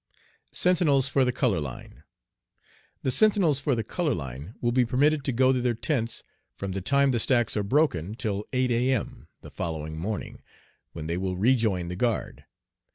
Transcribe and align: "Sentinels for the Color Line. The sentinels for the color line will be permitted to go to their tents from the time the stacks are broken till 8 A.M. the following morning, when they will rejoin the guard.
"Sentinels 0.51 1.07
for 1.07 1.23
the 1.23 1.31
Color 1.31 1.59
Line. 1.59 2.01
The 3.03 3.11
sentinels 3.11 3.59
for 3.59 3.75
the 3.75 3.83
color 3.83 4.15
line 4.15 4.55
will 4.59 4.71
be 4.71 4.83
permitted 4.83 5.23
to 5.25 5.31
go 5.31 5.53
to 5.53 5.61
their 5.61 5.75
tents 5.75 6.23
from 6.55 6.71
the 6.71 6.81
time 6.81 7.11
the 7.11 7.19
stacks 7.19 7.55
are 7.55 7.61
broken 7.61 8.15
till 8.15 8.47
8 8.51 8.71
A.M. 8.71 9.27
the 9.41 9.51
following 9.51 9.95
morning, 9.99 10.41
when 10.93 11.05
they 11.05 11.17
will 11.17 11.37
rejoin 11.37 11.87
the 11.89 11.95
guard. 11.95 12.45